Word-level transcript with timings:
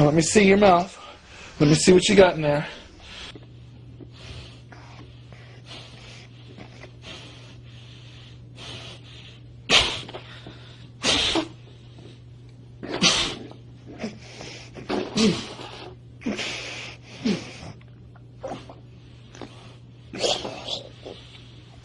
Oh, 0.00 0.04
let 0.04 0.14
me 0.14 0.22
see 0.22 0.44
your 0.48 0.56
mouth. 0.56 0.96
Let 1.60 1.68
me 1.68 1.74
see 1.74 1.92
what 1.92 2.08
you 2.08 2.16
got 2.16 2.34
in 2.34 2.40
there. 2.40 2.66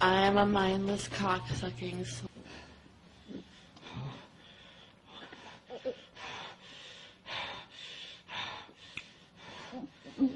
I 0.00 0.26
am 0.26 0.36
a 0.36 0.44
mindless 0.44 1.08
cocksucking. 1.08 2.02
s- 2.02 2.27
Oh, 10.20 10.30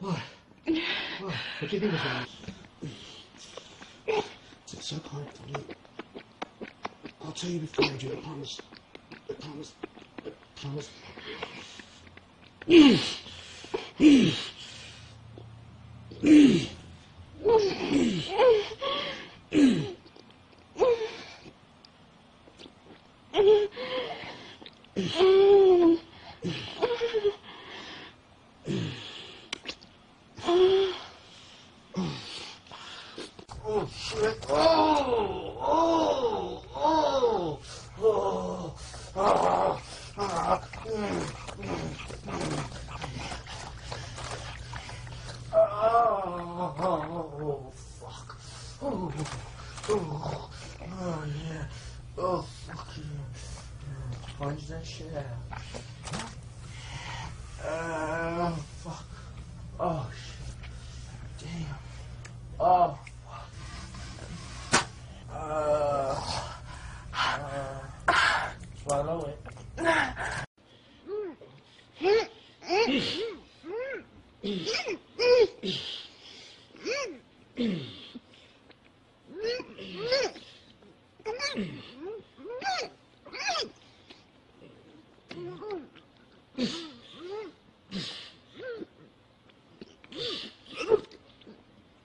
What? 0.00 1.67
You 1.80 1.90
of? 1.90 2.28
It's 4.72 4.84
so 4.84 4.96
hard 4.96 5.26
to 5.32 5.42
do. 5.52 5.62
I'll 7.24 7.30
tell 7.30 7.50
you 7.50 7.60
before 7.60 7.84
I 7.84 7.96
do, 7.96 8.12
I 8.12 8.16
promise. 8.16 8.60
I 9.30 9.34
promise. 9.34 9.72
I 10.26 10.60
promise. 10.60 10.90
Oh, 33.70 33.86
shit. 33.94 34.38
Oh, 34.48 35.56
oh, 35.60 36.62
oh, 36.74 37.60
oh, 38.00 38.74
ah, 39.14 39.78
ah, 40.16 40.62
mm, 40.86 41.20
mm, 41.58 41.92
mm. 42.26 42.58
Oh, 45.52 46.74
oh, 46.80 47.72
fuck. 48.00 48.28
Oh, 48.80 49.12
oh, 49.90 50.50
oh, 50.80 51.24
yeah. 51.44 51.64
Oh, 52.20 52.42
fuck 52.42 52.88
yeah. 52.96 53.04
Punch 54.38 54.66
that 54.66 54.84
shit 54.84 55.06
out. 55.14 55.62
Oh, 57.64 58.58
fuck. 58.82 59.04
Oh, 59.78 60.10
shit. 61.38 61.48
Damn. 61.48 61.76
Oh, 62.58 62.98
uh, 65.32 66.20
uh, 67.14 68.50
swallow 68.82 69.30
it. 69.78 70.44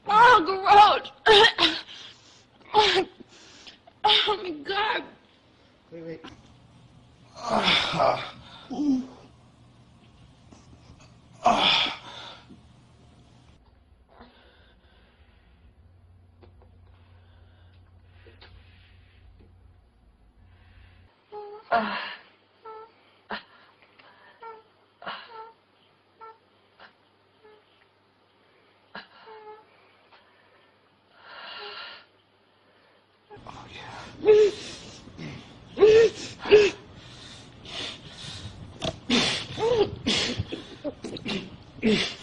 Oh 0.07 0.41
gross! 0.45 1.11
oh 4.03 4.39
my 4.43 4.51
god! 4.63 5.03
Wait, 5.91 6.03
wait. 6.05 6.21
Oh 7.35 9.03
Yeah. 41.83 42.22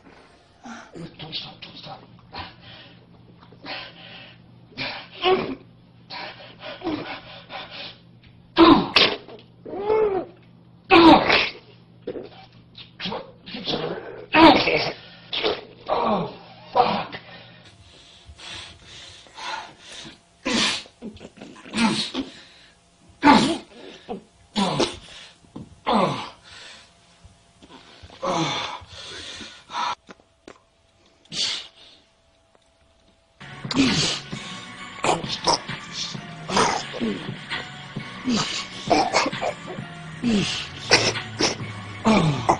啊 42.03 42.59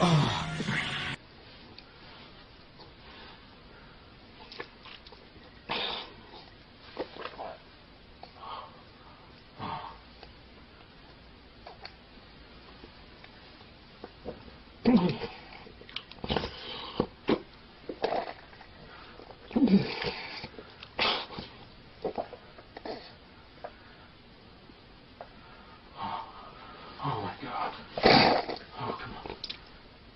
啊 0.00 0.48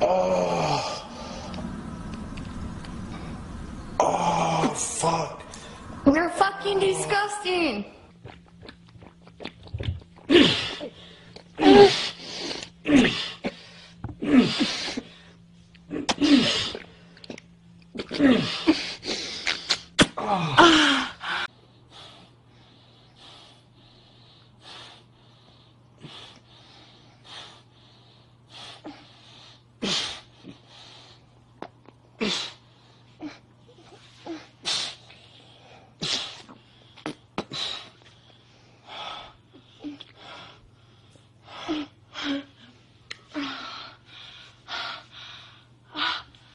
oh, 0.00 0.33
fucking 6.74 6.80
disgusting. 6.80 7.84